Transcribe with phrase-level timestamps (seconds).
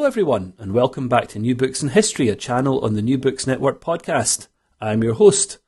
[0.00, 3.18] Hello, everyone, and welcome back to New Books in History, a channel on the New
[3.18, 4.48] Books Network podcast.
[4.80, 5.58] I'm your host,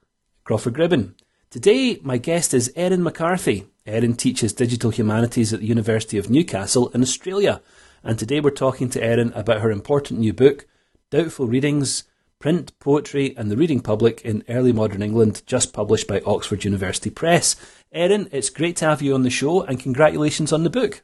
[0.43, 1.13] Crawford Gribben.
[1.51, 3.67] Today, my guest is Erin McCarthy.
[3.85, 7.61] Erin teaches digital humanities at the University of Newcastle in Australia,
[8.03, 10.67] and today we're talking to Erin about her important new book,
[11.11, 12.05] Doubtful Readings
[12.39, 17.11] Print, Poetry, and the Reading Public in Early Modern England, just published by Oxford University
[17.11, 17.55] Press.
[17.93, 21.03] Erin, it's great to have you on the show, and congratulations on the book.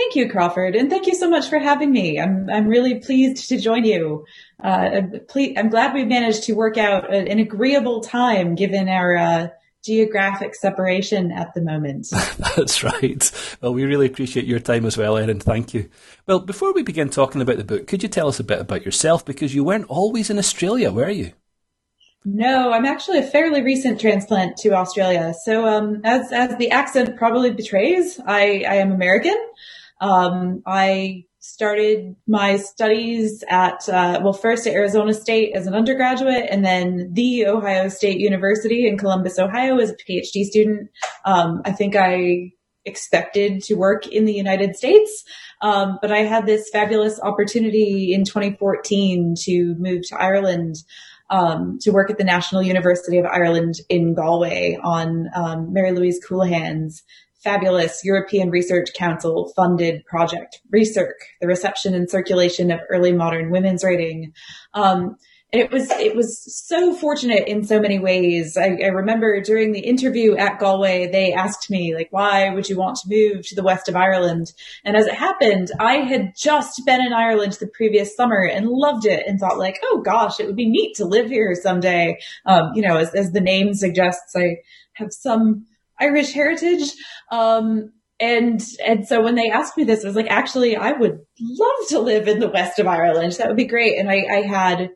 [0.00, 2.18] Thank you, Crawford, and thank you so much for having me.
[2.18, 4.24] I'm I'm really pleased to join you.
[4.64, 5.02] Uh,
[5.36, 9.48] I'm glad we managed to work out an agreeable time given our uh,
[9.84, 12.08] geographic separation at the moment.
[12.56, 13.58] That's right.
[13.60, 15.38] Well, we really appreciate your time as well, Erin.
[15.38, 15.90] Thank you.
[16.26, 18.86] Well, before we begin talking about the book, could you tell us a bit about
[18.86, 19.26] yourself?
[19.26, 21.34] Because you weren't always in Australia, were you?
[22.24, 25.34] No, I'm actually a fairly recent transplant to Australia.
[25.44, 29.36] So, um, as as the accent probably betrays, I, I am American.
[30.00, 36.46] Um, I started my studies at, uh, well, first at Arizona State as an undergraduate
[36.50, 40.90] and then the Ohio State University in Columbus, Ohio as a PhD student.
[41.24, 42.52] Um, I think I
[42.84, 45.24] expected to work in the United States.
[45.60, 50.76] Um, but I had this fabulous opportunity in 2014 to move to Ireland.
[51.32, 56.18] Um, to work at the National University of Ireland in Galway on um, Mary Louise
[56.28, 57.04] Coolahan's
[57.42, 63.82] fabulous European Research Council funded project, ReCirc, the reception and circulation of early modern women's
[63.82, 64.32] writing.
[64.74, 65.16] Um,
[65.52, 68.56] and it was it was so fortunate in so many ways.
[68.56, 72.78] I, I, remember during the interview at Galway, they asked me like, "Why would you
[72.78, 74.52] want to move to the west of Ireland?"
[74.84, 79.06] And as it happened, I had just been in Ireland the previous summer and loved
[79.06, 82.70] it, and thought like, "Oh gosh, it would be neat to live here someday." Um,
[82.74, 84.58] you know, as, as the name suggests, I
[84.94, 85.66] have some
[86.00, 86.92] Irish heritage.
[87.30, 91.18] Um, and and so when they asked me this, I was like, actually, I would
[91.40, 93.32] love to live in the west of Ireland.
[93.32, 93.98] That would be great.
[93.98, 94.90] And I, I had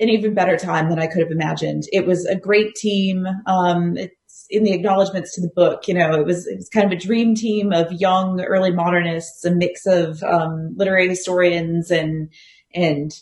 [0.00, 1.84] an even better time than I could have imagined.
[1.92, 3.24] It was a great team.
[3.46, 5.88] Um, it's in the acknowledgments to the book.
[5.88, 9.44] You know, it was it was kind of a dream team of young early modernists,
[9.44, 12.30] a mix of um, literary historians and
[12.74, 13.12] and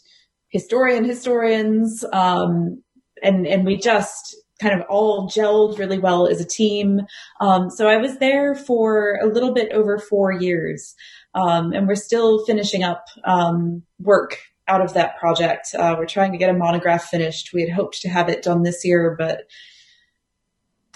[0.48, 2.04] historian historians.
[2.12, 2.82] Um,
[3.22, 7.00] and and we just kind of all gelled really well as a team.
[7.40, 10.94] Um, so I was there for a little bit over four years,
[11.34, 14.38] um, and we're still finishing up um, work
[14.68, 15.74] out of that project.
[15.76, 17.52] Uh, we're trying to get a monograph finished.
[17.52, 19.42] We had hoped to have it done this year, but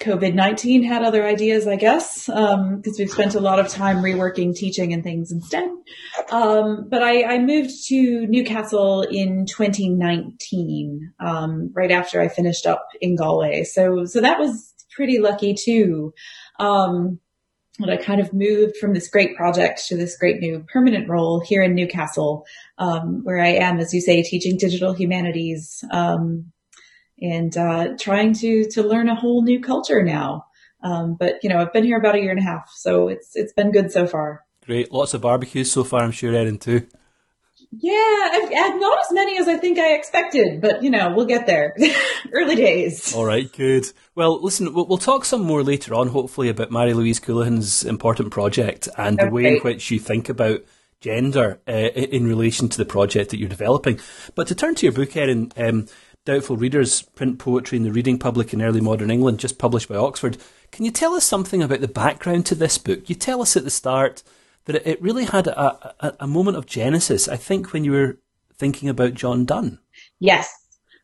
[0.05, 4.03] COVID 19 had other ideas, I guess, because um, we've spent a lot of time
[4.03, 5.69] reworking teaching and things instead.
[6.31, 12.87] Um, but I, I, moved to Newcastle in 2019, um, right after I finished up
[13.01, 13.65] in Galway.
[13.65, 16.13] So, so that was pretty lucky too.
[16.59, 17.19] Um,
[17.79, 21.41] but I kind of moved from this great project to this great new permanent role
[21.41, 22.47] here in Newcastle,
[22.79, 26.53] um, where I am, as you say, teaching digital humanities um,
[27.21, 30.47] and uh, trying to to learn a whole new culture now.
[30.83, 33.35] Um, but you know, I've been here about a year and a half, so it's
[33.35, 34.45] it's been good so far.
[34.65, 36.03] Great, lots of barbecues so far.
[36.03, 36.87] I'm sure, Erin too.
[37.81, 41.27] Yeah, I've, I've not as many as I think I expected, but you know, we'll
[41.27, 41.75] get there.
[42.33, 43.15] Early days.
[43.15, 43.87] All right, good.
[44.15, 48.31] Well, listen, we'll, we'll, talk some more later on, hopefully, about Mary Louise Coolahan's important
[48.31, 49.29] project and okay.
[49.29, 50.65] the way in which you think about
[51.01, 53.99] gender uh, in relation to the project that you're developing.
[54.35, 55.87] But to turn to your book, Erin, um,
[56.25, 59.97] Doubtful Readers, Print Poetry in the Reading Public in Early Modern England, just published by
[59.97, 60.39] Oxford.
[60.73, 63.11] Can you tell us something about the background to this book?
[63.11, 64.23] You tell us at the start
[64.65, 68.19] that it really had a, a, a moment of genesis, I think, when you were
[68.57, 69.79] thinking about John Donne.
[70.19, 70.51] Yes.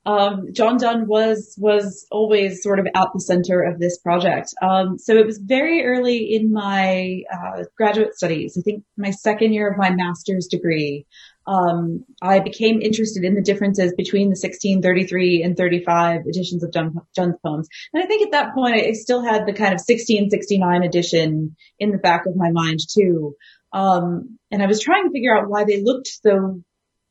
[0.06, 4.54] um, John Donne was was always sort of at the center of this project.
[4.62, 8.56] Um, so it was very early in my uh, graduate studies.
[8.58, 11.06] I think my second year of my master's degree.
[11.46, 16.94] Um, I became interested in the differences between the 1633 and 35 editions of John,
[17.16, 17.68] Donne's poems.
[17.92, 21.90] And I think at that point I still had the kind of 1669 edition in
[21.90, 23.34] the back of my mind too.
[23.72, 26.60] Um, and I was trying to figure out why they looked so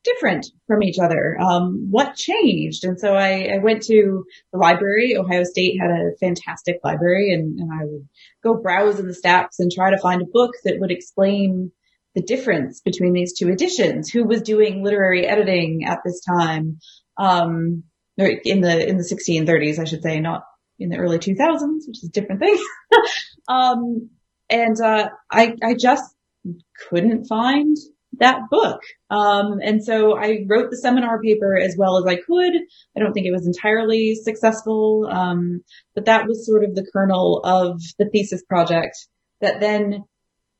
[0.04, 1.38] different from each other.
[1.40, 2.84] Um, what changed?
[2.84, 5.16] And so I, I, went to the library.
[5.16, 8.08] Ohio State had a fantastic library and, and, I would
[8.42, 11.72] go browse in the stacks and try to find a book that would explain
[12.14, 14.10] the difference between these two editions.
[14.10, 16.78] Who was doing literary editing at this time?
[17.16, 17.84] Um,
[18.16, 20.42] in the, in the 1630s, I should say, not
[20.78, 22.58] in the early 2000s, which is a different thing.
[23.48, 24.10] um,
[24.48, 26.04] and, uh, I, I just
[26.88, 27.76] couldn't find
[28.18, 28.80] that book.
[29.08, 32.54] Um, and so I wrote the seminar paper as well as I could.
[32.96, 35.08] I don't think it was entirely successful.
[35.10, 35.62] Um,
[35.94, 38.96] but that was sort of the kernel of the thesis project
[39.40, 40.04] that then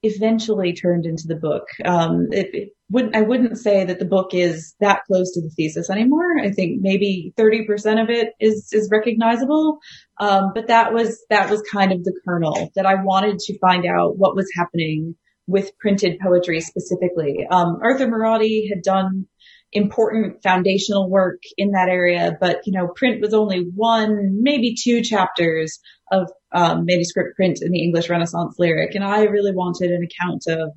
[0.02, 1.64] eventually turned into the book.
[1.84, 5.50] Um, it, it wouldn't, I wouldn't say that the book is that close to the
[5.50, 6.38] thesis anymore.
[6.42, 9.78] I think maybe 30% of it is, is recognizable.
[10.18, 13.84] Um, but that was, that was kind of the kernel that I wanted to find
[13.86, 15.16] out what was happening
[15.46, 17.46] with printed poetry specifically.
[17.50, 19.26] Um, Arthur Marotti had done
[19.72, 25.02] important foundational work in that area, but you know, print was only one, maybe two
[25.02, 25.78] chapters
[26.10, 30.44] of um, manuscript print in the English Renaissance lyric, and I really wanted an account
[30.48, 30.70] of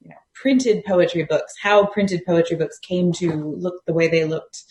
[0.00, 4.24] you know, printed poetry books, how printed poetry books came to look the way they
[4.24, 4.62] looked,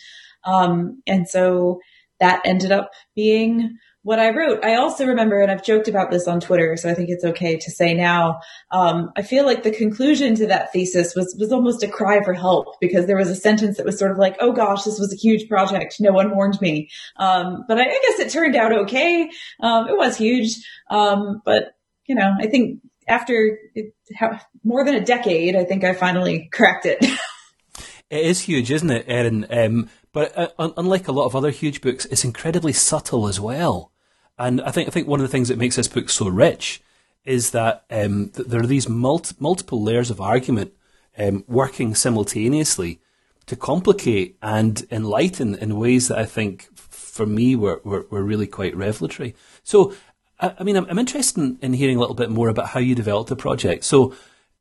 [0.46, 1.80] um, and so
[2.20, 4.64] that ended up being what I wrote.
[4.64, 7.58] I also remember, and I've joked about this on Twitter, so I think it's okay
[7.58, 8.40] to say now.
[8.70, 12.34] Um, I feel like the conclusion to that thesis was was almost a cry for
[12.34, 15.12] help because there was a sentence that was sort of like, "Oh gosh, this was
[15.12, 15.96] a huge project.
[16.00, 19.28] No one warned me." Um, but I, I, guess it turned out okay.
[19.60, 20.56] Um, it was huge,
[20.92, 21.76] um, but
[22.06, 26.48] you know, I think after it, how, more than a decade, I think I finally
[26.54, 27.04] cracked it.
[28.12, 29.48] it is huge, isn't it, Erin?
[29.50, 33.92] Um, but uh, unlike a lot of other huge books, it's incredibly subtle as well.
[34.38, 36.82] And I think I think one of the things that makes this book so rich
[37.24, 40.74] is that, um, there are these multi- multiple layers of argument
[41.18, 43.00] um, working simultaneously
[43.48, 48.48] to complicate and enlighten in ways that I think for me were, were, were really
[48.48, 49.36] quite revelatory.
[49.64, 49.94] So,
[50.40, 52.80] I, I mean, I'm, I'm, interested in, in, hearing a little bit more about how
[52.80, 53.86] you developed the project.
[53.86, 54.14] So,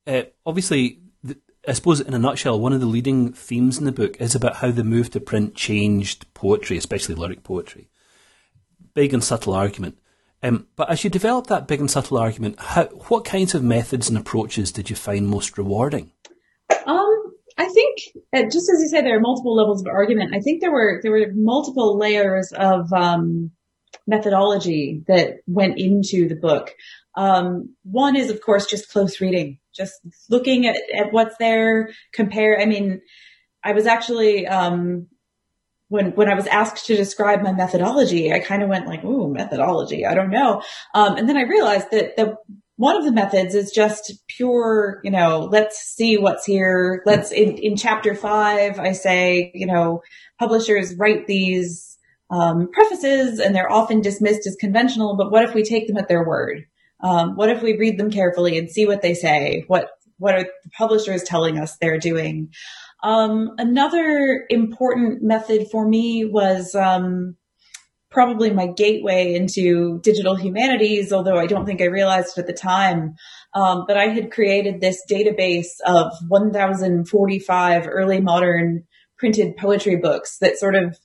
[0.06, 1.00] uh, obviously,
[1.66, 4.56] I suppose in a nutshell, one of the leading themes in the book is about
[4.56, 7.88] how the move to print changed poetry, especially lyric poetry
[8.94, 9.98] big and subtle argument.
[10.42, 14.08] Um, but as you developed that big and subtle argument, how, what kinds of methods
[14.08, 16.12] and approaches did you find most rewarding?
[16.86, 17.98] Um, I think,
[18.32, 20.34] uh, just as you say, there are multiple levels of argument.
[20.34, 23.52] I think there were there were multiple layers of um,
[24.06, 26.74] methodology that went into the book.
[27.16, 29.94] Um, one is, of course, just close reading, just
[30.28, 32.60] looking at, at what's there, compare.
[32.60, 33.00] I mean,
[33.62, 35.06] I was actually um,
[35.88, 39.32] when when I was asked to describe my methodology, I kind of went like, "Ooh,
[39.32, 40.06] methodology.
[40.06, 40.62] I don't know."
[40.94, 42.36] Um, and then I realized that the
[42.76, 47.02] one of the methods is just pure, you know, let's see what's here.
[47.06, 50.02] Let's in, in chapter five, I say, you know,
[50.38, 51.96] publishers write these
[52.30, 55.16] um, prefaces and they're often dismissed as conventional.
[55.16, 56.64] But what if we take them at their word?
[57.00, 59.64] Um, what if we read them carefully and see what they say?
[59.68, 62.50] What what are the publishers telling us they're doing?
[63.04, 67.36] Um, another important method for me was um,
[68.10, 73.14] probably my gateway into digital humanities, although I don't think I realized at the time.
[73.52, 78.84] Um, but I had created this database of 1,045 early modern
[79.18, 80.98] printed poetry books that sort of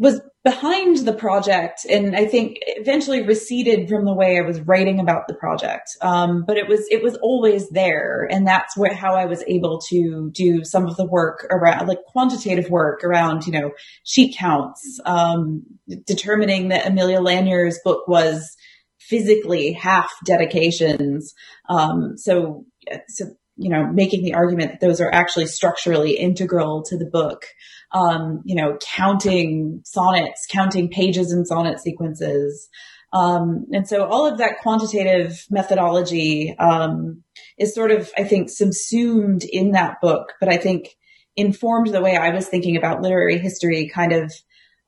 [0.00, 4.98] was behind the project and I think eventually receded from the way I was writing
[4.98, 5.90] about the project.
[6.00, 8.26] Um, but it was, it was always there.
[8.30, 12.02] And that's where, how I was able to do some of the work around, like
[12.06, 15.64] quantitative work around, you know, sheet counts, um,
[16.06, 18.56] determining that Aemilia Lanyer's book was
[18.98, 21.34] physically half dedications.
[21.68, 22.64] Um, so,
[23.08, 23.26] so,
[23.60, 27.44] you know, making the argument that those are actually structurally integral to the book
[27.92, 32.68] um, you know, counting sonnets, counting pages in sonnet sequences.
[33.12, 37.24] Um, and so all of that quantitative methodology, um,
[37.58, 40.90] is sort of, I think, subsumed in that book, but I think
[41.36, 44.32] informed the way I was thinking about literary history kind of,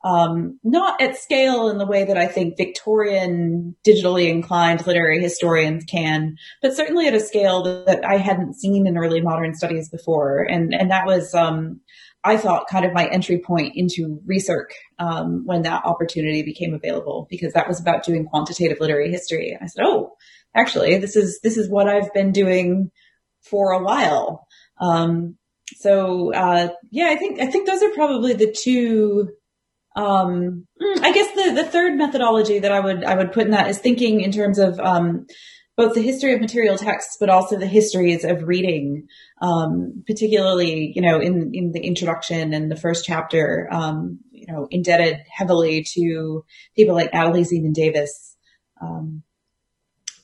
[0.03, 5.85] um, not at scale in the way that I think Victorian digitally inclined literary historians
[5.85, 10.43] can, but certainly at a scale that, I hadn't seen in early modern studies before.
[10.43, 11.79] And, and that was, um,
[12.23, 17.27] I thought, kind of my entry point into ReCirc um, when that opportunity became available,
[17.29, 19.51] because that was about doing quantitative literary history.
[19.51, 20.15] And I said, "Oh,
[20.55, 22.91] actually, this is this is what I've been doing
[23.41, 24.47] for a while."
[24.79, 25.37] Um,
[25.75, 29.29] so uh, yeah, I think I think those are probably the two.
[29.95, 30.65] Um,
[31.01, 33.77] I guess the the third methodology that I would I would put in that is
[33.77, 35.27] thinking in terms of um,
[35.75, 39.07] both the history of material texts, but also the histories of reading,
[39.41, 44.67] um, particularly, you know, in, in the introduction and the first chapter, um, you know,
[44.69, 46.45] indebted heavily to
[46.75, 48.35] people like Natalie Zemon Davis.
[48.81, 49.23] Um,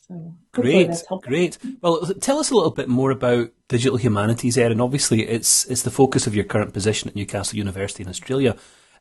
[0.07, 1.57] so great, great.
[1.81, 4.81] Well, tell us a little bit more about digital humanities, Erin.
[4.81, 8.55] Obviously, it's it's the focus of your current position at Newcastle University in Australia.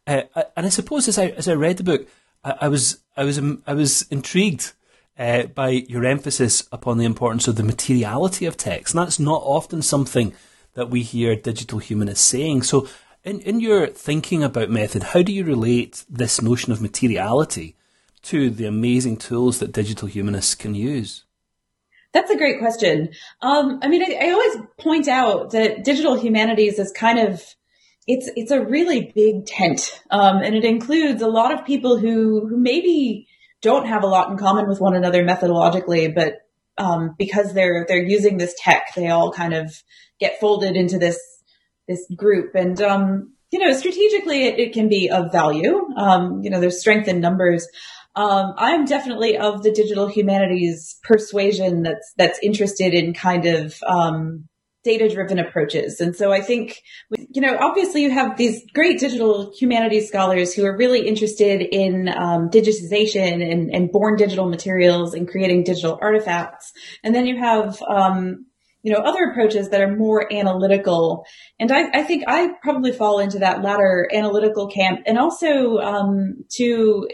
[0.06, 0.22] Uh,
[0.56, 2.08] and I suppose as I as I read the book,
[2.44, 4.72] I, I was I was I was intrigued
[5.18, 8.94] uh, by your emphasis upon the importance of the materiality of text.
[8.94, 10.32] And that's not often something
[10.74, 12.62] that we hear digital humanists saying.
[12.62, 12.88] So,
[13.24, 17.76] in, in your thinking about method, how do you relate this notion of materiality
[18.22, 21.24] to the amazing tools that digital humanists can use?
[22.12, 23.10] That's a great question.
[23.42, 27.42] Um, I mean, I, I, always point out that digital humanities is kind of
[28.08, 32.48] it's it's a really big tent, um, and it includes a lot of people who
[32.48, 33.28] who maybe
[33.60, 36.38] don't have a lot in common with one another methodologically, but
[36.78, 39.82] um, because they're they're using this tech, they all kind of
[40.18, 41.20] get folded into this
[41.86, 42.54] this group.
[42.54, 45.86] And um, you know, strategically, it, it, can be of value.
[45.96, 47.68] Um, you know, there's strength in numbers.
[48.16, 54.48] Um, I'm definitely of the digital humanities persuasion that's that's interested in kind of um,
[54.88, 56.00] data driven approaches.
[56.00, 60.64] And so I think, you know, obviously you have these great digital humanities scholars who
[60.64, 66.73] are really interested in um, digitization and, and, born digital materials and creating digital artifacts.
[67.04, 68.47] And then you have, um,
[68.83, 71.26] you know, other approaches that are more analytical.
[71.61, 76.45] And I, I, think I probably fall into that latter analytical camp and also um,
[76.52, 77.07] to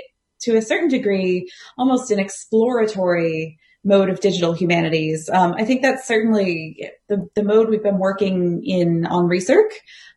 [0.42, 5.28] to a certain degree, almost an exploratory mode of digital humanities.
[5.28, 9.70] Um, I think that's certainly the, the mode we've been working in on ReCirc,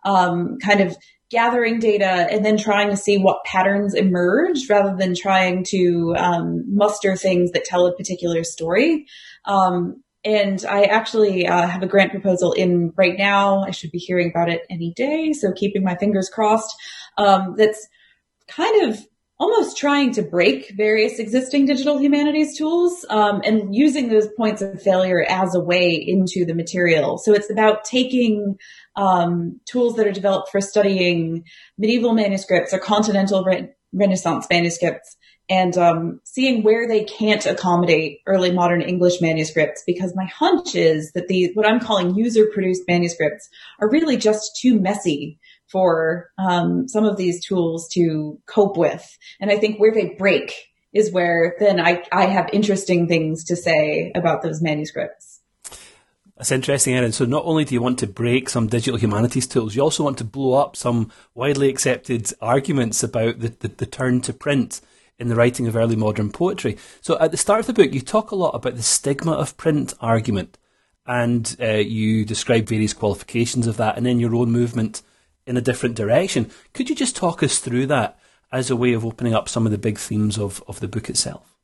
[0.06, 0.96] um, kind of
[1.30, 6.64] gathering data and then trying to see what patterns emerge rather than trying to um,
[6.74, 9.06] muster things that tell a particular story.
[9.44, 13.62] Um, and I actually uh, have a grant proposal in right now.
[13.62, 16.76] I should be hearing about it any day, so keeping my fingers crossed.
[17.18, 17.88] Um, that's
[18.48, 19.06] kind of
[19.40, 24.82] almost trying to break various existing digital humanities tools um, and using those points of
[24.82, 27.18] failure as a way into the material.
[27.18, 28.58] So it's about taking
[28.96, 31.44] um, tools that are developed for studying
[31.78, 35.16] medieval manuscripts or continental re- Renaissance manuscripts
[35.50, 41.14] and um, seeing where they can't accommodate early modern English manuscripts, because my hunch is
[41.14, 43.48] that the what I'm calling user-produced manuscripts
[43.80, 45.40] are really just too messy
[45.72, 49.18] for um, some of these tools to cope with.
[49.40, 50.54] And I think where they break
[50.94, 55.42] is where then I, I have interesting things to say about those manuscripts.
[56.38, 57.12] That's interesting, Erin.
[57.12, 60.20] So not only do you want to break some digital humanities tools, you also want
[60.20, 64.80] to blow up some widely accepted arguments about the, the, the turn to print
[65.18, 66.78] in the writing of early modern poetry.
[67.02, 69.58] So at the start of the book, you talk a lot about the stigma of
[69.58, 70.60] print argument,
[71.08, 75.02] and uh, you describe various qualifications of that, and then your own movement
[75.48, 76.52] in a different direction.
[76.74, 78.20] Could you just talk us through that
[78.52, 81.10] as a way of opening up some of the big themes of, of the book
[81.10, 81.58] itself?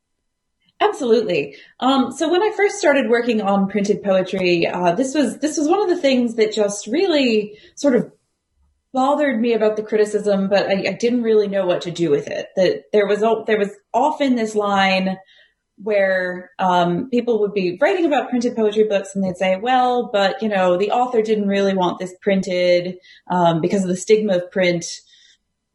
[0.80, 1.56] Absolutely.
[1.80, 5.68] Um, so when I first started working on printed poetry, uh, this was this was
[5.68, 8.10] one of the things that just really sort of
[8.92, 12.26] bothered me about the criticism, but I, I didn't really know what to do with
[12.26, 12.48] it.
[12.56, 15.16] That there was there was often this line
[15.76, 20.40] where um, people would be writing about printed poetry books and they'd say, well, but
[20.40, 22.96] you know, the author didn't really want this printed
[23.30, 24.84] um, because of the stigma of print.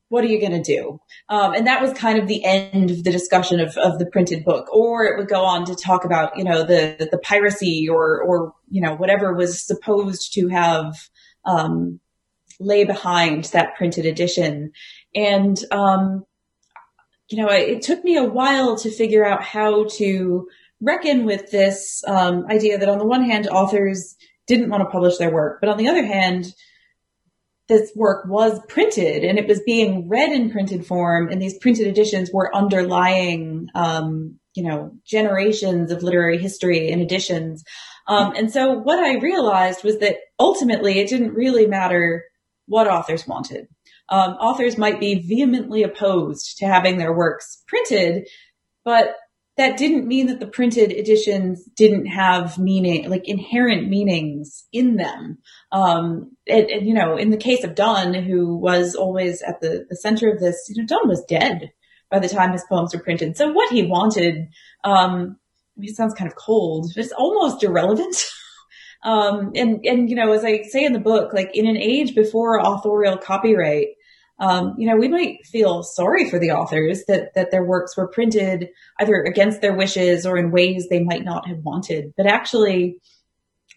[0.08, 1.00] What are you going to do?
[1.28, 4.44] Um, and that was kind of the end of the discussion of, of the printed
[4.44, 4.74] book.
[4.74, 8.54] Or it would go on to talk about, you know, the, the piracy or, or,
[8.70, 10.96] you know, whatever was supposed to have,
[11.46, 12.00] um,
[12.60, 14.72] lay behind that printed edition.
[15.14, 16.26] And, um,
[17.30, 20.48] you know, it took me a while to figure out how to
[20.82, 24.16] reckon with this um, idea that on the one hand, authors
[24.48, 26.54] didn't want to publish their work, but on the other hand,
[27.68, 31.86] this work was printed and it was being read in printed form, and these printed
[31.86, 37.64] editions were underlying, um, you know, generations of literary history and editions.
[38.08, 42.26] Um, and so what I realized was that ultimately it didn't really matter
[42.70, 43.68] what authors wanted
[44.10, 48.28] um, authors might be vehemently opposed to having their works printed,
[48.84, 49.16] but
[49.58, 55.38] that didn't mean that the printed editions didn't have meaning, like inherent meanings in them.
[55.72, 59.86] Um, and, and, you know, in the case of Donne, who was always at the,
[59.90, 61.72] the center of this, you know, Donne was dead
[62.10, 63.38] by the time his poems were printed.
[63.38, 64.48] So what he wanted,
[64.84, 65.38] um,
[65.78, 68.16] I mean, it sounds kind of cold, but it's almost irrelevant.
[69.04, 72.16] um, and, and, you know, as I say in the book, like in an age
[72.16, 73.88] before authorial copyright,
[74.40, 78.08] um, you know, we might feel sorry for the authors that, that their works were
[78.08, 82.14] printed either against their wishes or in ways they might not have wanted.
[82.16, 82.98] But actually,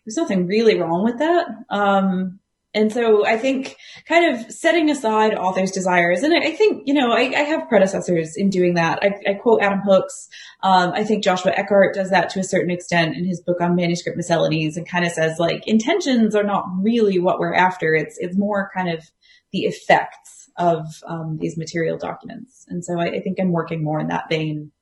[0.05, 1.47] there's nothing really wrong with that.
[1.69, 2.38] Um,
[2.75, 3.76] and so I think
[4.07, 8.35] kind of setting aside authors' desires, and I, think, you know, I, I, have predecessors
[8.37, 9.00] in doing that.
[9.02, 10.29] I, I quote Adam Hooks.
[10.62, 13.76] Um, I think Joshua Eckhardt does that to a certain extent in his book on
[13.76, 17.95] manuscript miscellanies and kind of says like intentions are not really what we're after.
[17.95, 19.05] It's, it's more kind of
[19.52, 22.64] the effects of um, these material documents.
[22.69, 24.73] And so I, I think I'm working more in that vein.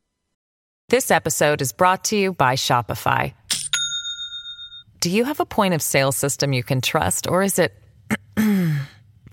[0.89, 3.33] This episode is brought to you by Shopify.
[5.01, 7.73] Do you have a point of sale system you can trust, or is it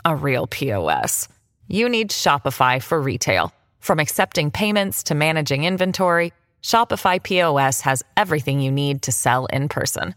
[0.05, 1.27] a real POS?
[1.67, 3.51] You need Shopify for retail.
[3.79, 9.69] From accepting payments to managing inventory, Shopify POS has everything you need to sell in
[9.69, 10.15] person.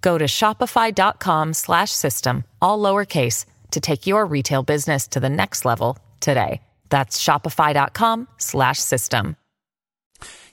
[0.00, 6.60] Go to shopify.com/system all lowercase to take your retail business to the next level today.
[6.88, 9.36] That's shopify.com slash system.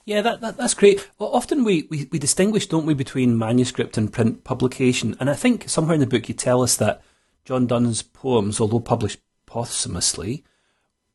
[0.05, 1.10] Yeah, that, that, that's great.
[1.17, 5.17] Well, often we, we, we distinguish, don't we, between manuscript and print publication.
[5.20, 7.01] And I think somewhere in the book you tell us that
[7.46, 10.44] John Donne's poems, although published posthumously,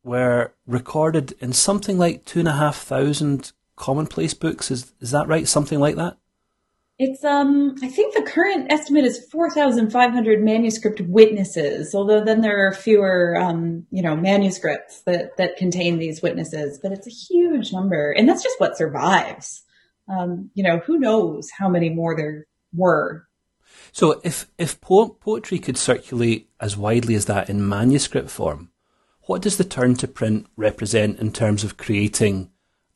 [0.03, 4.71] were recorded in something like two and a half thousand commonplace books.
[4.71, 5.47] Is, is that right?
[5.47, 6.17] Something like that?
[7.03, 12.75] It's um I think the current estimate is 4,500 manuscript witnesses, although then there are
[12.75, 18.13] fewer um you know manuscripts that that contain these witnesses, but it's a huge number
[18.13, 19.63] and that's just what survives.
[20.09, 23.27] Um you know, who knows how many more there were.
[23.93, 28.71] So if if po- poetry could circulate as widely as that in manuscript form,
[29.23, 32.51] what does the turn to print represent in terms of creating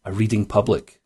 [0.04, 1.00] a reading public?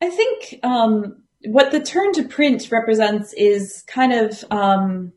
[0.00, 5.12] I think um, what the turn to print represents is kind of um,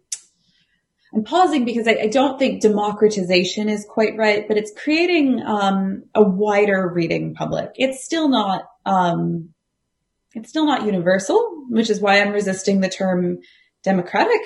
[1.14, 6.04] I'm pausing because I, I, don't think democratization is quite right, but it's creating um,
[6.16, 7.72] a wider reading public.
[7.76, 9.53] It's still not um,
[10.34, 13.40] it's still not universal, which is why I'm resisting the term
[13.84, 14.42] democratic.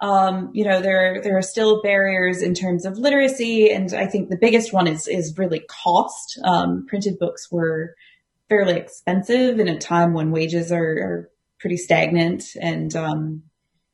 [0.00, 4.28] Um, you know, there there are still barriers in terms of literacy, and I think
[4.28, 6.38] the biggest one is is really cost.
[6.44, 7.94] Um, printed books were
[8.48, 13.42] fairly expensive in a time when wages are, are pretty stagnant and um,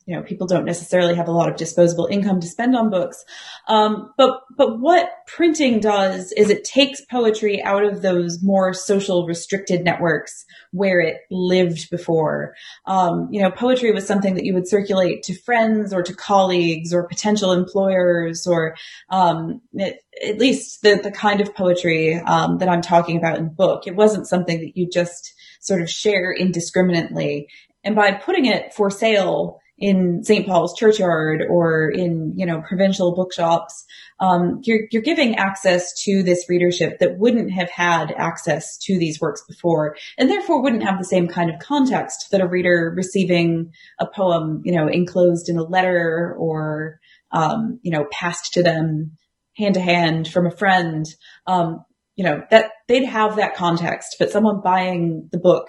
[0.07, 3.25] you know people don't necessarily have a lot of disposable income to spend on books.
[3.69, 9.27] Um, but but what printing does is it takes poetry out of those more social
[9.27, 12.55] restricted networks where it lived before.
[12.87, 16.93] Um, you know poetry was something that you would circulate to friends or to colleagues
[16.93, 18.75] or potential employers or
[19.11, 23.49] um, it, at least the, the kind of poetry um, that i'm talking about in
[23.49, 23.87] book.
[23.87, 27.49] It wasn't something that you just sort of share indiscriminately.
[27.85, 30.47] And by putting it for sale in St.
[30.47, 33.85] Paul's churchyard or in, you know, provincial bookshops,
[34.21, 39.21] um, you're, you're giving access to this readership that wouldn't have had access to these
[39.21, 43.73] works before and therefore wouldn't have the same kind of context that a reader receiving
[43.99, 47.01] a poem, you know, enclosed in a letter or,
[47.33, 49.17] um, you know, passed to them
[49.57, 51.07] hand to hand from a friend.
[51.49, 55.69] Um, you know, that they'd have that context, but someone buying the book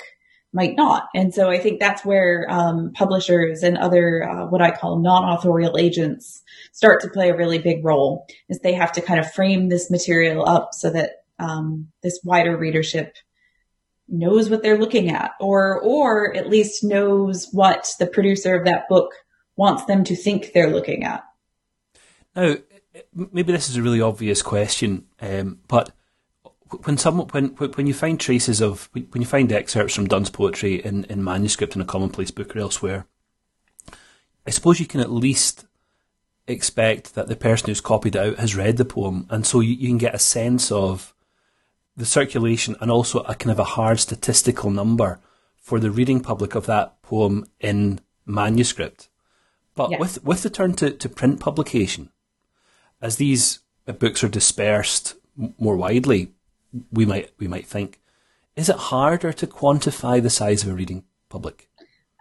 [0.53, 1.07] might not.
[1.15, 5.77] And so I think that's where um, publishers and other uh, what I call non-authorial
[5.77, 8.25] agents start to play a really big role.
[8.49, 12.55] Is they have to kind of frame this material up so that um, this wider
[12.55, 13.15] readership
[14.07, 18.87] knows what they're looking at, or or at least knows what the producer of that
[18.89, 19.13] book
[19.55, 21.23] wants them to think they're looking at.
[22.35, 22.55] Now,
[23.13, 25.91] maybe this is a really obvious question, um, but
[26.83, 30.75] when someone when when you find traces of when you find excerpts from Donne's poetry
[30.75, 33.05] in, in manuscript in a commonplace book or elsewhere,
[34.45, 35.65] I suppose you can at least
[36.47, 39.73] expect that the person who's copied it out has read the poem, and so you,
[39.73, 41.13] you can get a sense of
[41.95, 45.19] the circulation and also a kind of a hard statistical number
[45.55, 49.09] for the reading public of that poem in manuscript.
[49.75, 49.99] But yes.
[49.99, 52.09] with with the turn to, to print publication,
[53.01, 55.15] as these books are dispersed
[55.57, 56.31] more widely,
[56.91, 57.99] we might we might think.
[58.55, 61.69] Is it harder to quantify the size of a reading public?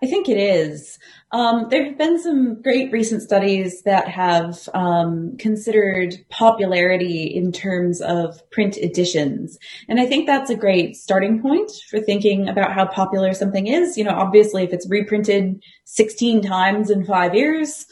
[0.03, 0.99] I think it is.
[1.31, 8.01] Um, there have been some great recent studies that have um, considered popularity in terms
[8.01, 9.59] of print editions.
[9.88, 13.97] And I think that's a great starting point for thinking about how popular something is.
[13.97, 17.87] You know, obviously, if it's reprinted 16 times in five years,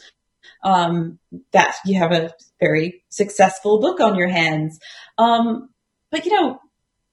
[0.63, 1.17] um,
[1.53, 4.79] that you have a very successful book on your hands.
[5.17, 5.69] Um,
[6.11, 6.59] but, you know,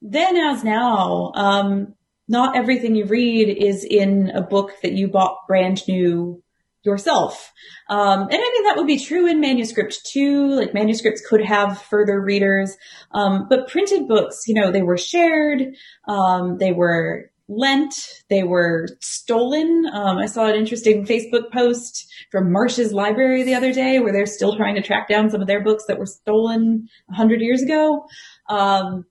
[0.02, 1.94] then as now, um,
[2.28, 6.42] not everything you read is in a book that you bought brand new
[6.84, 7.52] yourself.
[7.88, 10.50] Um, and I mean, that would be true in manuscript too.
[10.50, 12.76] Like manuscripts could have further readers.
[13.12, 15.74] Um, but printed books, you know, they were shared.
[16.06, 17.94] Um, they were lent.
[18.28, 19.86] They were stolen.
[19.92, 24.26] Um, I saw an interesting Facebook post from Marsh's library the other day where they're
[24.26, 27.62] still trying to track down some of their books that were stolen a hundred years
[27.62, 28.06] ago.
[28.48, 29.06] Um,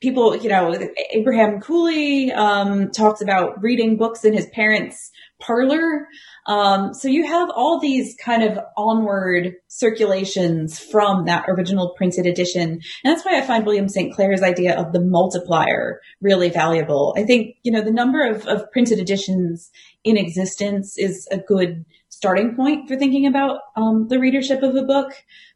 [0.00, 0.76] people, you know,
[1.10, 6.08] Abraham Cowley um, talks about reading books in his parents' parlor.
[6.46, 12.70] Um, so you have all these kind of onward circulations from that original printed edition.
[12.70, 14.14] And that's why I find William St.
[14.14, 17.14] Clair's idea of the multiplier really valuable.
[17.16, 19.70] I think, you know, the number of, of printed editions
[20.04, 24.82] in existence is a good starting point for thinking about um, the readership of a
[24.82, 25.12] book.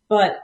[0.08, 0.36] But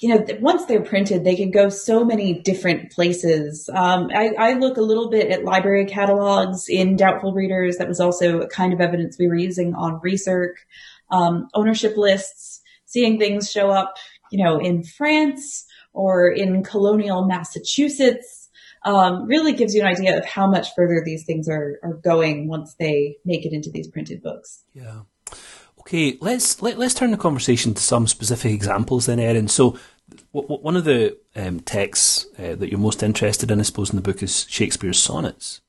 [0.00, 3.68] you know, once they're printed, they can go so many different places.
[3.72, 7.78] Um, I, I, look a little bit at library catalogs in Doubtful Readers.
[7.78, 10.54] That was also a kind of evidence we were using on Recirc.
[11.10, 13.96] Um, ownership lists, seeing things show up,
[14.30, 18.50] you know, in France or in colonial Massachusetts,
[18.84, 22.46] um, really gives you an idea of how much further these things are, are going
[22.46, 24.64] once they make it into these printed books.
[24.74, 25.00] Yeah.
[25.88, 29.48] Okay, let's let, let us turn the conversation to some specific examples then, Erin.
[29.48, 29.70] So,
[30.34, 33.88] w- w- one of the um, texts uh, that you're most interested in, I suppose,
[33.88, 35.62] in the book is Shakespeare's sonnets.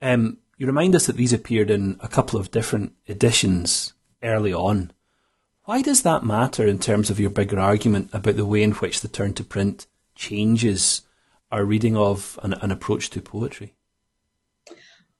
[0.00, 4.90] Um, you remind us that these appeared in a couple of different editions early on.
[5.66, 9.02] Why does that matter in terms of your bigger argument about the way in which
[9.02, 11.02] the turn to print changes
[11.50, 13.74] our reading of an, an approach to poetry?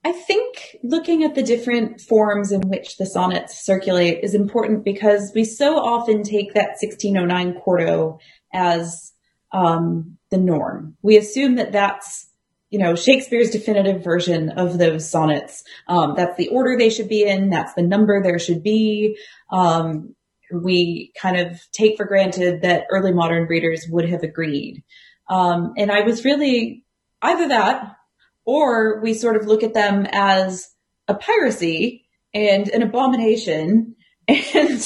[0.05, 5.31] I think looking at the different forms in which the sonnets circulate is important because
[5.33, 8.19] we so often take that 1609 quarto
[8.53, 9.13] as
[9.53, 10.97] um, the norm.
[11.01, 12.29] We assume that that's
[12.69, 15.63] you know Shakespeare's definitive version of those sonnets.
[15.87, 17.49] Um, that's the order they should be in.
[17.49, 19.17] That's the number there should be.
[19.51, 20.15] Um,
[20.51, 24.83] we kind of take for granted that early modern readers would have agreed.
[25.29, 26.83] Um, and I was really
[27.21, 27.95] either that
[28.45, 30.69] or we sort of look at them as
[31.07, 33.95] a piracy and an abomination.
[34.55, 34.81] And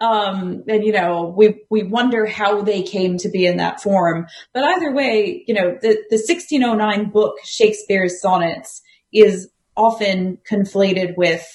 [0.00, 4.26] um and you know we we wonder how they came to be in that form.
[4.52, 11.46] But either way you know the the 1609 book Shakespeare's sonnets is often conflated with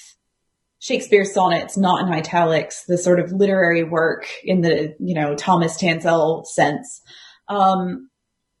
[0.78, 5.76] Shakespeare's sonnets not in italics the sort of literary work in the you know Thomas
[5.76, 7.02] Tanselle sense.
[7.48, 8.08] Um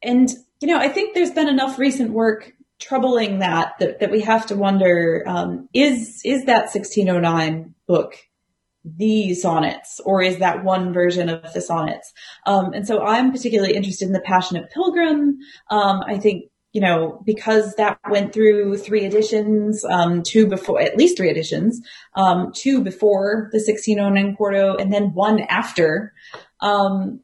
[0.02, 0.28] and
[0.60, 4.46] you know I think there's been enough recent work troubling that, that, that we have
[4.46, 8.14] to wonder, um, is, is that 1609 book
[8.84, 12.12] the sonnets or is that one version of the sonnets?
[12.46, 15.38] Um, and so I'm particularly interested in the Passionate Pilgrim.
[15.70, 20.96] Um, I think, you know, because that went through three editions, um, two before, at
[20.96, 21.80] least three editions,
[22.14, 26.12] um, two before the 1609 quarto and then one after.
[26.60, 27.20] Um,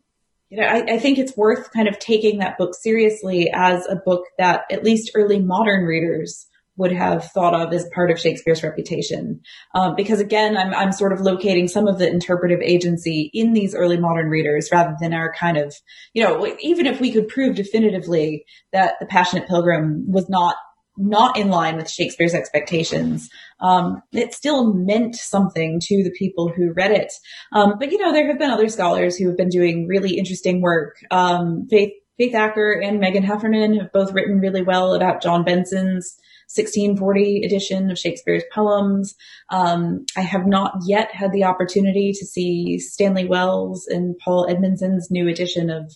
[0.54, 3.96] you know, I, I, think it's worth kind of taking that book seriously as a
[3.96, 8.62] book that at least early modern readers would have thought of as part of Shakespeare's
[8.62, 9.40] reputation.
[9.74, 13.74] Um, because again, I'm, I'm sort of locating some of the interpretive agency in these
[13.74, 15.74] early modern readers rather than our kind of,
[16.12, 20.54] you know, even if we could prove definitively that the Passionate Pilgrim was not
[20.96, 23.28] not in line with Shakespeare's expectations,
[23.60, 27.12] um, it still meant something to the people who read it.
[27.52, 30.60] Um, but you know, there have been other scholars who have been doing really interesting
[30.60, 30.96] work.
[31.10, 36.16] Um, Faith, Faith Acker and Megan Heffernan have both written really well about John Benson's
[36.54, 39.14] 1640 edition of Shakespeare's poems.
[39.50, 45.10] Um, I have not yet had the opportunity to see Stanley Wells and Paul Edmondson's
[45.10, 45.92] new edition of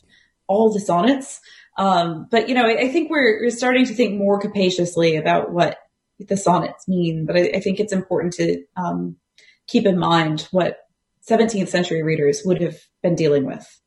[0.48, 1.40] all the sonnets.
[1.76, 5.52] Um, but you know, I, I think we're, we're, starting to think more capaciously about
[5.52, 5.78] what
[6.18, 7.24] the sonnets mean.
[7.24, 9.16] But I, I think it's important to um,
[9.68, 10.78] keep in mind what
[11.28, 13.80] 17th century readers would have been dealing with.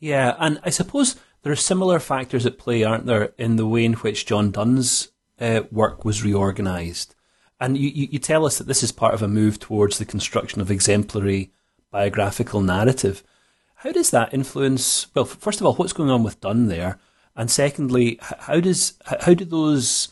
[0.00, 3.84] Yeah, and I suppose there are similar factors at play, aren't there, in the way
[3.84, 5.08] in which John Donne's
[5.38, 7.14] uh, work was reorganised.
[7.60, 10.06] And you, you, you tell us that this is part of a move towards the
[10.06, 11.52] construction of exemplary
[11.90, 13.22] biographical narrative.
[13.82, 15.06] How does that influence?
[15.14, 16.98] Well, first of all, what's going on with Donne there?
[17.34, 20.08] And secondly, how does how do those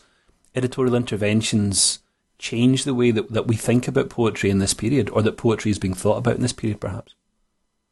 [0.55, 1.99] editorial interventions
[2.39, 5.69] change the way that, that we think about poetry in this period, or that poetry
[5.69, 7.13] is being thought about in this period, perhaps?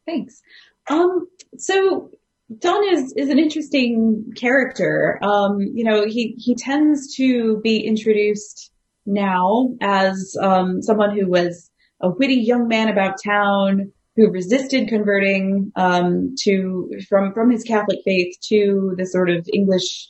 [0.04, 0.42] Thanks.
[0.90, 2.10] Um, so
[2.58, 5.20] Donne is is an interesting character.
[5.22, 8.72] Um, you know, he he tends to be introduced
[9.06, 15.70] now as um, someone who was a witty young man about town who resisted converting
[15.76, 20.08] um, to from from his Catholic faith to the sort of English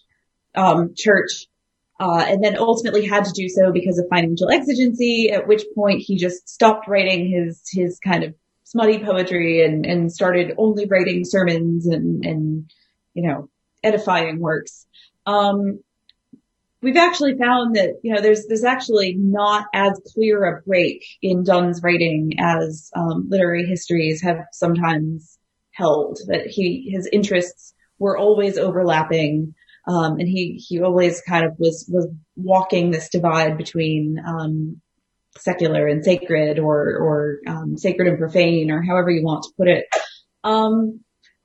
[0.54, 1.46] um, church,
[2.00, 5.30] uh, and then ultimately had to do so because of financial exigency.
[5.30, 10.10] At which point he just stopped writing his his kind of smutty poetry and and
[10.10, 12.72] started only writing sermons and and
[13.12, 13.50] you know
[13.84, 14.86] edifying works.
[15.26, 15.80] Um,
[16.82, 21.44] we've actually found that you know there's there's actually not as clear a break in
[21.44, 25.38] Donne's writing as um, literary histories have sometimes
[25.72, 26.18] held.
[26.28, 29.54] That he his interests were always overlapping,
[29.86, 34.80] um, and he he always kind of was was walking this divide between um,
[35.36, 39.68] secular and sacred, or or um, sacred and profane, or however you want to put
[39.68, 39.86] it.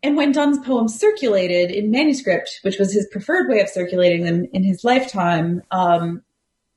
[0.04, 4.46] And when Donne's poems circulated in manuscript, which was his preferred way of circulating them
[4.52, 6.22] in his lifetime, um,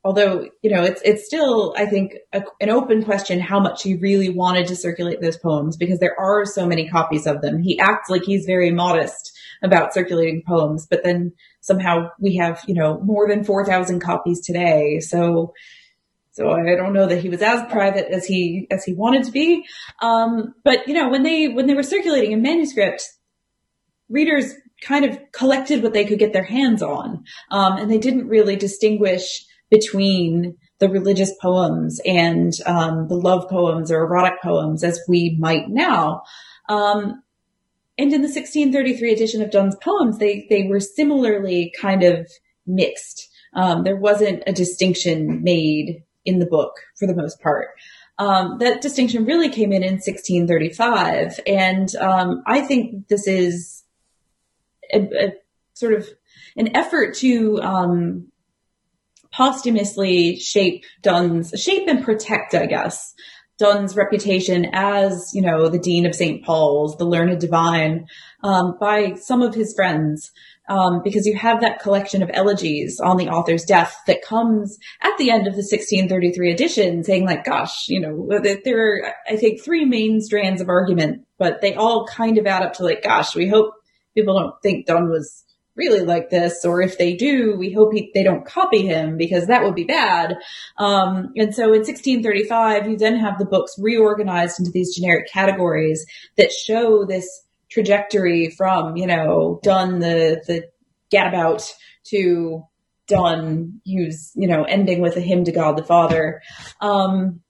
[0.05, 3.97] although you know it's it's still I think a, an open question how much he
[3.97, 7.61] really wanted to circulate those poems because there are so many copies of them.
[7.61, 12.75] He acts like he's very modest about circulating poems, but then somehow we have you
[12.75, 15.01] know more than four thousand copies today.
[15.01, 15.53] So
[16.31, 19.33] so I don't know that he was as private as he as he wanted to
[19.33, 19.65] be.
[20.03, 23.09] Um, but you know, when they when they were circulating in manuscript,
[24.09, 28.29] readers kind of collected what they could get their hands on, um, and they didn't
[28.29, 35.01] really distinguish between the religious poems and um, the love poems or erotic poems as
[35.09, 36.23] we might now.
[36.69, 37.23] Um,
[37.99, 42.31] and in the 1633 edition of Donne's poems, they they were similarly kind of
[42.67, 43.29] mixed.
[43.55, 47.69] Um, there wasn't a distinction made in the book for the most part.
[48.19, 51.41] Um, that distinction really came in in 1635.
[51.47, 53.76] And um, I think this is
[54.93, 55.33] a, a,
[55.75, 56.09] sort of
[56.57, 58.29] an effort to um,
[59.33, 63.15] posthumously shape Donne's, shape and protect, I guess,
[63.59, 66.45] Donne's reputation as, you know, the Dean of St.
[66.45, 68.07] Paul's, the learned divine,
[68.43, 70.31] um, by some of his friends
[70.69, 75.17] um, because you have that collection of elegies on the author's death that comes at
[75.19, 78.29] the end of the 1633 edition saying like, gosh, you know,
[78.65, 82.63] there are, I think, three main strands of argument, but they all kind of add
[82.63, 83.75] up to like, gosh, we hope
[84.17, 85.45] people don't think Donne was
[85.77, 89.47] really like this, or if they do, we hope he, they don't copy him because
[89.47, 90.37] that would be bad.
[90.79, 96.05] Um, and so in 1635, you then have the books reorganized into these generic categories
[96.37, 97.29] that show this
[97.71, 100.65] trajectory from, you know, Donne the, the
[101.13, 101.71] gadabout
[102.05, 102.65] to
[103.07, 106.41] Donne use, you know, ending with a hymn to God the Father.
[106.81, 107.41] Um,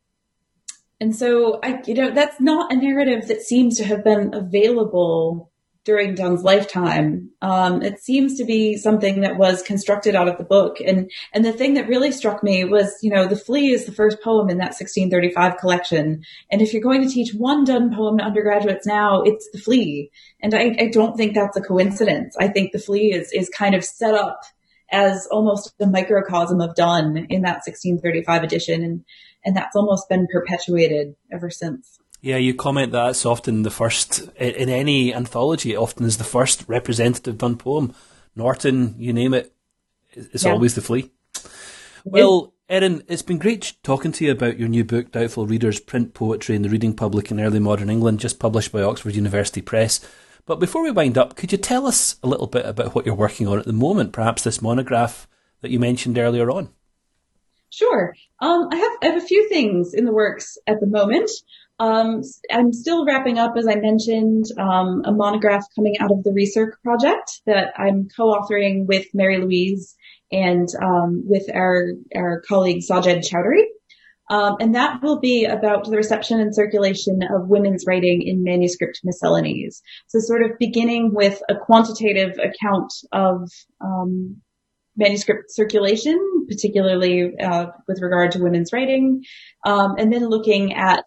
[1.00, 5.52] and so I, you know, that's not a narrative that seems to have been available
[5.86, 7.30] during Donne's lifetime.
[7.40, 10.78] Um, it seems to be something that was constructed out of the book.
[10.80, 13.92] And, and the thing that really struck me was, you know, The Flea is the
[13.92, 16.24] first poem in that 1635 collection.
[16.50, 20.10] And if you're going to teach one Donne poem to undergraduates now, it's The Flea.
[20.42, 22.36] And I, I don't think that's a coincidence.
[22.38, 24.40] I think The Flea is, is kind of set up
[24.90, 28.82] as almost a microcosm of Donne in that 1635 edition.
[28.82, 29.04] And,
[29.44, 32.00] and that's almost been perpetuated ever since.
[32.26, 35.74] Yeah, you comment that it's often the first in any anthology.
[35.74, 37.94] It often is the first representative Donne poem.
[38.34, 39.54] Norton, you name it,
[40.10, 40.50] it's yeah.
[40.50, 41.12] always the flea.
[42.04, 46.14] Well, Erin, it's been great talking to you about your new book, Doubtful Readers: Print
[46.14, 50.00] Poetry in the Reading Public in Early Modern England, just published by Oxford University Press.
[50.46, 53.14] But before we wind up, could you tell us a little bit about what you're
[53.14, 54.12] working on at the moment?
[54.12, 55.28] Perhaps this monograph
[55.60, 56.70] that you mentioned earlier on.
[57.70, 58.16] Sure.
[58.40, 61.30] Um, I have I have a few things in the works at the moment.
[61.78, 66.30] Um, I'm still wrapping up, as I mentioned, um, a monograph coming out of the
[66.30, 69.94] ReCirc Project that I'm co-authoring with Mary Louise
[70.32, 73.64] and um, with our our colleague Sajed Chowdhury.
[74.28, 79.00] Um, and that will be about the reception and circulation of women's writing in manuscript
[79.04, 79.82] miscellanies.
[80.08, 83.48] So sort of beginning with a quantitative account of
[83.80, 84.38] um,
[84.96, 89.22] manuscript circulation, particularly uh, with regard to women's writing,
[89.64, 91.04] um, and then looking at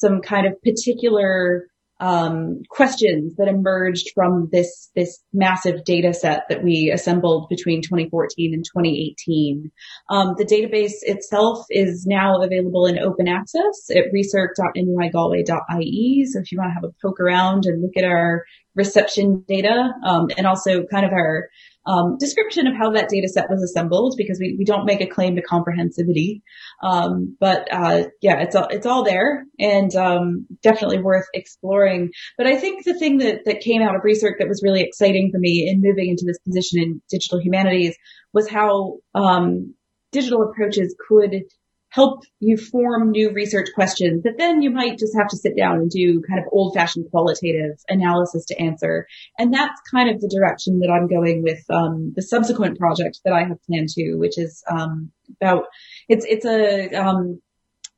[0.00, 1.66] some kind of particular
[2.00, 8.54] um, questions that emerged from this this massive data set that we assembled between 2014
[8.54, 9.70] and 2018.
[10.08, 16.24] Um, the database itself is now available in open access at recirc.nuigalway.ie.
[16.24, 19.92] So if you want to have a poke around and look at our reception data
[20.04, 21.50] um, and also kind of our
[21.86, 25.06] um, description of how that data set was assembled because we, we don't make a
[25.06, 26.42] claim to comprehensivity.
[26.82, 32.10] Um, but uh, yeah, it's all, it's all there and um, definitely worth exploring.
[32.36, 35.30] But I think the thing that, that came out of ReCirc that was really exciting
[35.32, 37.96] for me in moving into this position in digital humanities
[38.32, 39.74] was how um,
[40.12, 41.44] digital approaches could
[41.90, 45.76] help you form new research questions that then you might just have to sit down
[45.76, 49.06] and do kind of old fashioned qualitative analysis to answer.
[49.38, 53.32] And that's kind of the direction that I'm going with um, the subsequent project that
[53.32, 55.64] I have planned to, which is um, about
[56.08, 57.40] it's it's a um,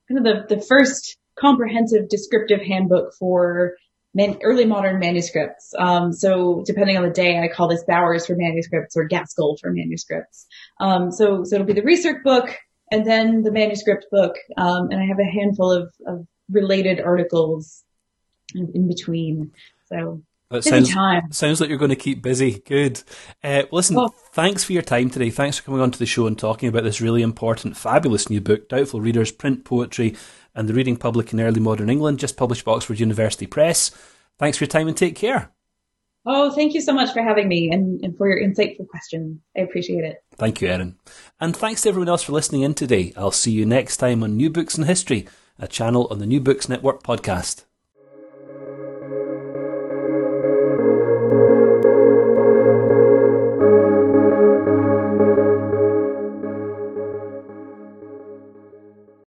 [0.09, 3.75] kind of the, the first comprehensive descriptive handbook for
[4.15, 5.73] man, early modern manuscripts.
[5.79, 9.71] Um, so depending on the day, I call this Bowers for manuscripts or Gaskell for
[9.71, 10.47] manuscripts.
[10.81, 12.57] Um, so so it'll be the research book
[12.93, 17.83] and then the manuscript book, um, and I have a handful of, of related articles
[18.55, 19.53] in, in between.
[19.87, 21.33] So that sounds, time.
[21.33, 22.63] sounds like you're going to keep busy.
[22.67, 23.03] Good.
[23.43, 24.15] Uh, listen, oh.
[24.33, 25.31] thanks for your time today.
[25.31, 28.41] Thanks for coming on to the show and talking about this really important, fabulous new
[28.41, 30.15] book, Doubtful Readers, Print Poetry,
[30.55, 33.91] and the Reading Public in Early Modern England, just published by Oxford University Press.
[34.39, 35.51] Thanks for your time and take care.
[36.25, 39.41] Oh, thank you so much for having me and, and for your insightful questions.
[39.57, 40.23] I appreciate it.
[40.37, 40.97] Thank you, Erin.
[41.41, 43.13] And thanks to everyone else for listening in today.
[43.17, 45.27] I'll see you next time on New Books in History,
[45.59, 47.65] a channel on the New Books Network podcast.